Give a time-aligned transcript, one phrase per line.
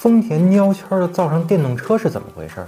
[0.00, 2.66] 丰田喵悄的造上电动车是怎么回事儿？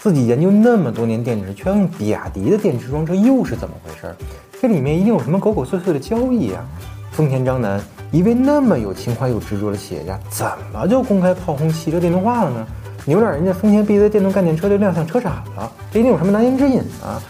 [0.00, 4.16] 自己研究那么多年电池，却用比亚迪的电池装车，又是怎么回事儿？
[4.60, 6.64] 这里面一定有什么狗狗碎碎的交易啊！
[7.12, 12.66] 丰田章男，一位那么有情怀又执着的企业家，怎么就公开炮轰汽车电动化了呢？
[13.04, 17.22] 扭转人家丰田 BZ 电动概念车就亮相车展了，这一定有什么难言之隐啊？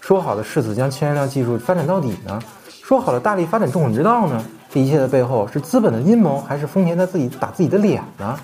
[0.00, 2.40] 说好的誓死将氢燃料技术发展到底呢？
[2.68, 4.40] 说好了大力发展重混之道呢？
[4.72, 8.38] 这一切的背后是资本的阴谋，还是丰田在自己打自己的脸呢？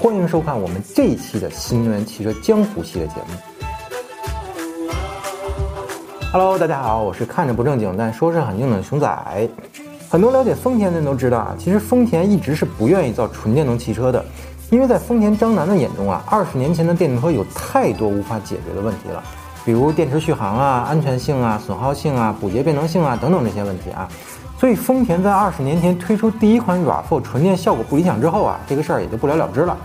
[0.00, 3.26] 欢迎收看我们这一期的新能源汽车江湖系列节目。
[6.30, 9.48] Hello，大家好，我是看着不正经但说是很硬的熊仔。
[10.08, 14.24] 很多了解丰田的人都知道啊，其实丰田一直是不愿意造纯电动汽车的，
[14.70, 19.20] 因为在丰田张楠的眼中啊，二十年前的电动车有太多无法解决的问题了。
[19.64, 24.08] 比如电池续航啊、安全性啊、损耗性啊、补洁变能性啊等等这些问题啊，
[24.58, 29.76] 所以丰田在二十年前推出第一款 RAV4 纯电效果不理想之后啊，这个事儿也就不了了之了。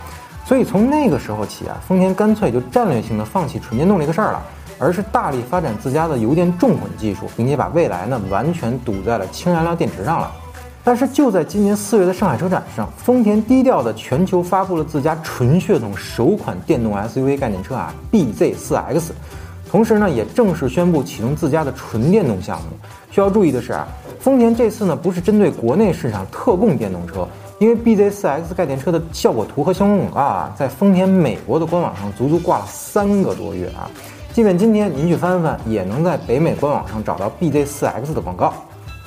[0.46, 4.41] 所以从那个时候起啊，丰田干脆就战略性的放弃纯电动这个事儿了，
[4.79, 10.32] 而是大力发展自家的油电重混技术，并且把未来呢完全堵在了氢燃料电池上了。
[10.84, 19.12] 但是就在今年四月的上海车展上，丰田低调的全球发布了自家纯血统首款电动 SUV 概念车啊，BZ4X。
[19.74, 22.68] 同时呢，也正式宣布启动自家的纯电动项目。
[23.10, 23.88] 需要注意的是啊，
[24.20, 33.90] 丰田这次呢不是针对国内市场特供电动车，因为 BZ4X 概念车的效果图和相关广告啊，在丰田美国的官网上足足挂了三个多月啊。
[34.32, 38.54] 即便今天您去翻翻，也能在北美官网上找到 BZ4X 的广告。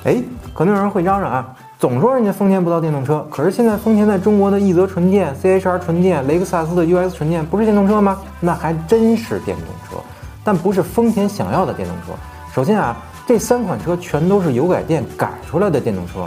[0.03, 0.21] 哎，
[0.53, 8.19] 可能有人会嚷嚷啊，总说人家丰田不造电动车，可是现在丰田在中国的奕泽纯电、CHR 纯电、雷克萨斯的 US 纯电不是电动车吗？
[8.41, 10.03] 那还真是电动车。
[10.47, 12.13] 但不是丰田想要的电动车。
[12.53, 12.95] 首先啊，
[13.27, 16.25] 这三款车全都是油改电改出来的电动车，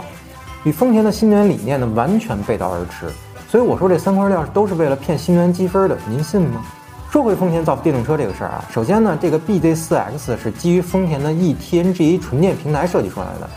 [0.63, 3.11] 与丰田的新能源理念呢完全背道而驰。
[3.49, 6.61] 所以我说这三块料都是为了骗新能源积分的，您信吗？
[7.09, 13.49] 说回丰田造电动车这个事儿啊，首先呢，这个 BZ4X 是基于丰田的 eTNGA 纯电平台设计出来的，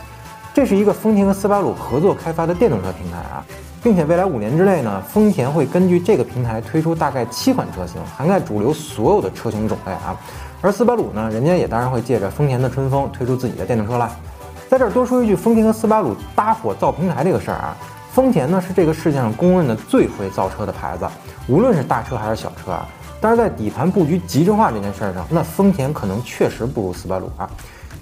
[0.51, 3.45] 这是一个丰田和斯巴鲁合作开发的电动车平台啊。
[3.83, 10.17] 并且未来五年之内呢，丰田会根据这个平台推出大概七款车型，涵盖主流所有的车型种类啊。
[10.65, 14.09] 而斯巴鲁呢，人家也当然会借着丰田的春风推出自己的电动车了。
[14.67, 17.77] 在这儿多说一句，丰田和斯巴鲁搭伙造平台这个事儿啊，
[18.11, 21.05] 丰田呢是这个世界上公认的最会造车的牌子，
[21.47, 22.87] 无论是大车还是小车啊。
[23.21, 27.47] 但是在底盘布局集成化这件事儿上，那丰田可能确实不如斯巴鲁啊。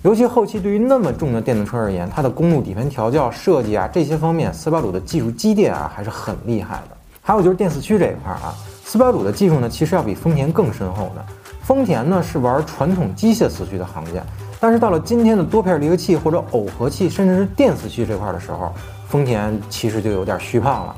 [0.01, 6.95] 尤其后期对于那么重的电动车而言，它的公路底盘调教设计啊这些方面，斯巴鲁的技术积淀啊还是很厉害的。
[7.21, 8.55] 还有就是电四驱这一块儿啊，
[8.93, 11.25] 斯巴鲁的技术呢其实要比丰田更深厚的。
[11.63, 14.21] 丰田呢是玩传统机械四驱的行家，
[14.59, 18.71] 但是到了今天的多片离合器或者耦合器，甚至是电四驱这块的时候，
[19.07, 20.95] 丰田其实就有点虚胖了。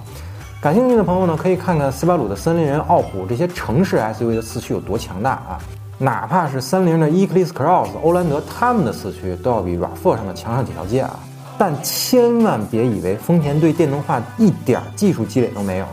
[0.59, 5.57] 感兴趣的朋友呢，可以看看斯巴鲁的森林人、傲虎这些城市 SUV 的四驱有多强大啊！
[5.97, 11.17] 哪怕是三菱的 Eclipse Cross、欧蓝德，他们的四驱都要比 RAV4 上的强上几条街啊！
[11.57, 15.85] 但千万别以为丰田对电动化一点技术积累都没有，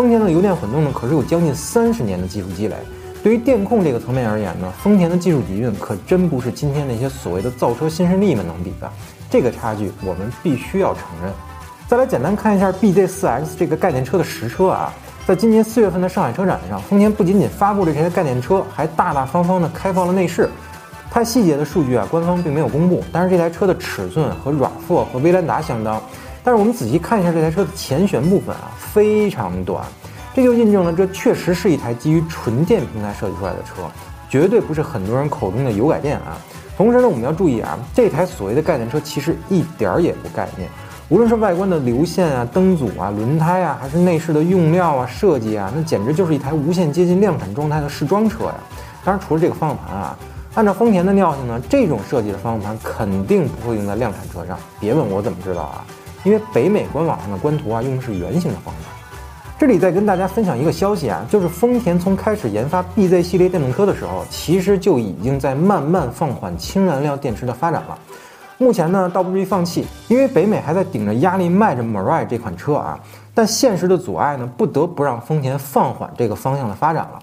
[0.00, 2.74] 丰田的油电混动呢，可是有将近三十年的技术积累。
[3.22, 8.90] 对于电控这个层面而言呢，丰田的技术底蕴可真不是今天那些所谓的造车新势力们能比的。
[9.28, 11.30] 这个差距我们必须要承认。
[11.86, 14.90] 再来简单看一下 BZ4X 这个概念车的实车啊，
[15.26, 20.48] 在今年四月份的上海车展上，丰田不仅仅发布了这些概念车，还大大方方的开放了内饰。
[21.10, 26.00] 太细节的数据啊，官方并没有公布，但是这台车的尺寸和 RAV4 和威兰达相当。
[26.50, 29.84] 但是我们仔细看一下这台车的前悬部分啊，非常短。
[30.34, 33.82] 这就印证了，这确实是一台基于纯电平台设计出来的车，
[34.28, 36.36] 绝对不是很多人口中的油改电啊。
[36.76, 40.68] 同时呢，我们要注意啊，这台所谓的概念车其实一点儿也不概念，
[41.08, 48.54] 无论是外观的流线啊、灯组啊、轮胎啊，还是内饰的用料啊、设计啊，那简直就是一台无限接近量产状态的试装车呀。
[49.04, 50.18] 当然，除了这个方向盘啊，
[50.56, 54.58] 按照丰田的尿性呢，这种设计的方向盘肯定不会用在量产车上。
[54.80, 55.86] 别问我怎么知道啊，
[56.24, 58.92] 因为北美官网上的官图啊，用的是圆形的方向盘。
[59.58, 67.98] 这里再跟大家分享一个消息啊，就是丰田从开始研发 BZ 系列电动车的时候，其实就已经在慢慢放缓氢燃料电池的发展了。
[68.56, 72.98] 目前呢，倒不至于放弃，因为北美还在顶着压力卖着 Mirai 这款车啊，
[73.34, 77.18] 但现实的阻碍呢，不得不让丰田放缓这个方向的发展了。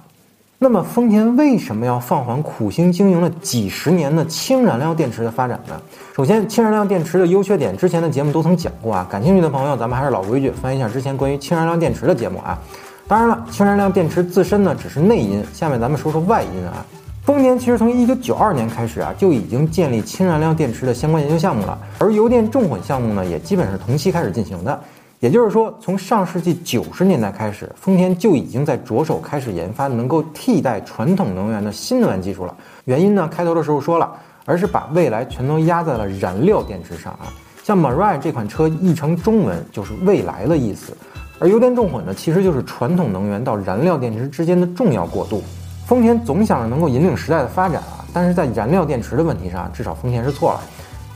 [0.59, 5.79] 那么丰田为什么要放缓苦心经营了几十年的氢燃料电池的发展呢？
[6.15, 9.05] 首先，氢燃料电池的优缺点，之前的节目都曾讲过啊。
[9.07, 12.59] 感兴趣的朋友，咱们还是老规矩，翻一下之前关于氢燃料电池的节目啊。
[13.07, 16.83] 当然了，氢燃料电池自身呢只是内因，下面咱们说说外因啊。
[17.23, 24.79] 丰田其实从一九九二年开始啊，就已经建立氢燃料电池的相关研究项目了，而油电重混项目呢，也基本是同期开始进行的。
[25.19, 32.55] 也就是说，从上世纪九十年代开始，丰田就已经在着手开始研发能够替代传统能源的新能源技术了。
[32.85, 34.11] 原因呢，开头的时候说了，
[34.45, 37.33] 而是把未来全都压在了燃料电池上啊。
[37.63, 40.95] 像 Mirai 这款车译成中文就是未来的意思，
[41.39, 45.41] 而油电重混呢，其实就是传统能源到燃料电池之间的重要过渡。
[45.87, 50.61] 丰田总想着能够引领时代的发展啊，但是在燃料电池的问题上，至少丰田是错了。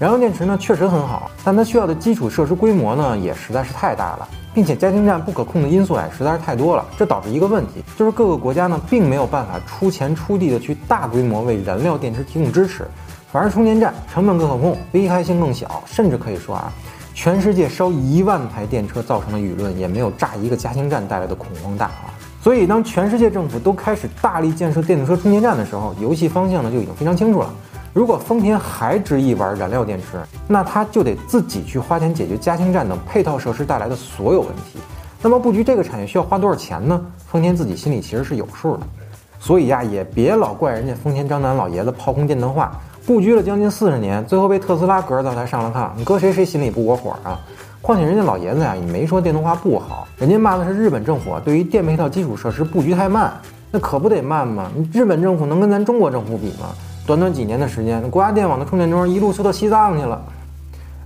[0.02, 6.84] 燃料电池呢确实很好，但它需要的基础设施规模呢也实在是太大了，并且加氢站不可控的因素也实在是太多了。
[6.98, 12.88] 这导致一个问题，就是各个国家呢并没有办法出钱出地的去大规模为燃料电池提供支持，
[13.32, 16.74] 反而充电站成本更可控，危害性更小，甚至可以说啊，
[17.14, 22.10] 全世界烧一万台电车造成的舆论也没有炸一个加氢站带来的恐慌大啊。
[22.42, 27.54] 所以当全世界政府都开始大力建设电动车充电站的时候，游戏方向呢就已经非常清楚了。
[27.94, 30.18] 如果丰田还执意玩燃料电池，
[30.48, 34.80] 那他就得自己去花钱解决加氢站等配套设施带来的所有问题。
[35.22, 37.00] 那么布局这个产业需要花多少钱呢？
[37.28, 38.84] 丰田自己心里其实是有数的。
[39.40, 42.72] 所以呀，也别老怪人家丰田章男老爷子炮轰电动化，
[43.06, 47.40] 布局了将近四十年，最后被特斯拉隔着灶台上了炕，你搁谁谁心里不窝火啊？
[47.82, 53.34] 况且人家老爷子呀也没说电动化不好，人家骂的是日本政府对于电配套基础设施布局太慢，
[53.70, 54.72] 那可不得慢吗？
[54.94, 56.70] 日本政府能跟咱中国政府比吗？
[57.06, 60.22] 短短几年的时间，国家电网的充电桩一路修到西藏去了。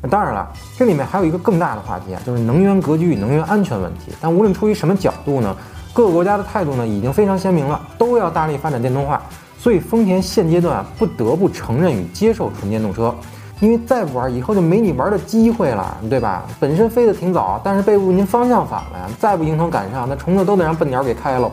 [0.09, 0.47] 当然了，
[0.77, 4.13] 这里面还有一个更大的话题啊，就是能源格局与能源安全问题。
[4.21, 5.55] 但无论出于什么角度呢，
[5.93, 9.19] 各个国家的态度呢已经非常鲜明了，都要大力发展电动化。
[9.57, 13.15] 所以丰田现阶段不得不承认与接受纯电动车，
[13.59, 16.43] 因为再不玩，以后就没你玩的机会了，对吧？
[16.59, 21.49] 本身飞得挺早，但是被误您方向反了呀，再不迎头赶上，那虫子都得让笨鸟给开了。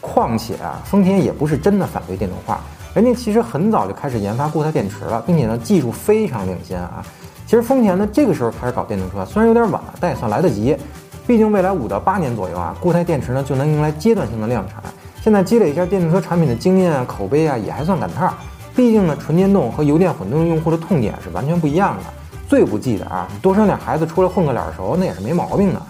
[0.00, 2.60] 况且啊，丰田也不是真的反对电动化。
[2.98, 7.00] 人家其实很早就开始研发固态电池了，并且呢技术非常领先啊。
[7.46, 10.76] 其实丰田呢这个时候开始搞电动车，虽然有点晚，但也算来得及。
[11.24, 14.82] 毕竟未来五到八年左右啊，固态电池呢就能迎来阶段性的量产。
[15.22, 18.34] 现在积累一下电动车产品的经验啊、口碑啊，也还算赶趟。
[18.74, 22.02] 毕竟呢，纯电动和油电混动用户的痛点是完全不一样的。
[22.48, 25.80] 最不济的啊，多生点孩子出来混个脸熟，那也是没毛病的。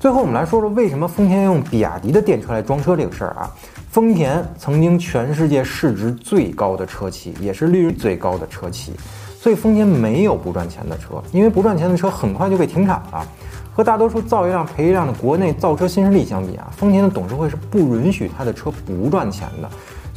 [0.00, 3.52] 最后我们来说说为什么丰田要用比亚迪的电车来装车这个事儿啊。
[3.90, 8.94] 丰田曾经全世界市值最高的车企，也是利润最高的车企，
[9.38, 13.28] 所以丰田没有不赚钱的车，因为不赚钱的车很快就被停产了。
[13.74, 19.68] 和大多数造一辆赔一辆的国内造车新势力相比啊，丰田的董事会是不允许他的车不赚钱的。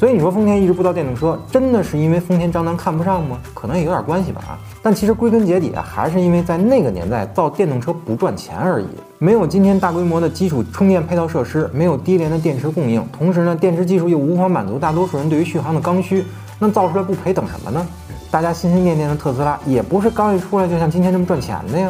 [0.03, 3.39] 所以你说丰田一直不造电动车，真的是因为丰田章男看不上吗？
[3.53, 4.59] 可能也有点关系吧啊。
[4.81, 8.85] 但其实归根结底啊，还是因为在那个年代造电动车不赚钱而已。
[9.17, 16.25] 没有今天大规模的基础充电配套设施，没有低廉的电池供应，同时呢，电池技术又无法满足大多数人对于续航的刚需，
[16.59, 17.87] 那造出来不赔等什么呢？
[18.29, 21.89] 大家心心念念的特斯拉，也不是刚一出来就像今天这么赚钱的呀。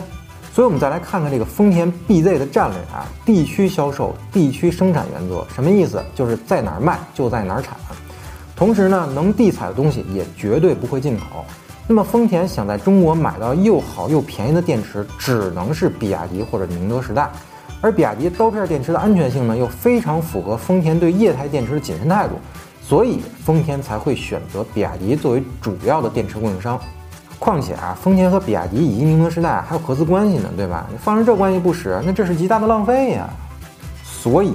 [0.54, 6.00] 所以，我们再来看看这个丰田 BZ 的战略啊，地区销售、地区生产原则，什么意思？
[6.14, 7.76] 就是在哪儿卖就在哪儿产。
[8.56, 11.46] 同时呢，能地采的东西也绝对不会进口。
[11.88, 17.30] 那么，丰田想在中国买到又好又便宜的电池，只能是比亚迪或者宁德时代。
[17.82, 22.36] 而比亚迪刀片电池的安全性呢，又非常符合丰田对液态电池的谨慎态度，
[22.82, 26.80] 所以丰田才会选择比亚迪作为主要的电池供应商。
[27.40, 30.88] 况且啊，丰田和比亚迪以及宁德时代还有合资关系呢，对吧？
[30.90, 33.30] 你放着这关系不使，那这是极大的浪费呀。
[34.02, 34.54] 所以，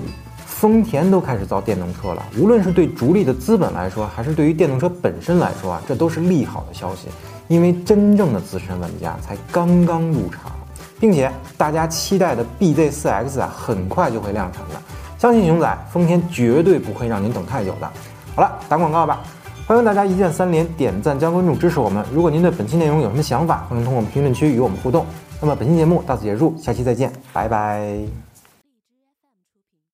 [0.60, 2.26] 丰田都开始造电动车了。
[2.36, 7.06] 无论是对逐利的资本来说，还是对于电动车本身来说啊，这都是利好的消息。
[7.46, 10.50] 因为真正的资深玩家才刚刚入场，
[10.98, 14.82] 并且大家期待的 BZ4X 啊，很快就会量产了。
[15.16, 17.88] 相信熊仔，丰田绝对不会让您等太久的。
[18.34, 19.20] 好了，打广告吧。
[19.64, 22.04] 欢迎大家一键三连、点赞加关注支持我们。
[22.12, 25.06] 如果您对本期内容有什么想法，欢迎通过评论区与我们互动。
[25.40, 28.27] 那么本期节目到此结束，下期再见，拜拜。